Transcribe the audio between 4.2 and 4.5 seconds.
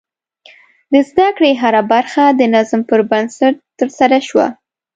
شوه.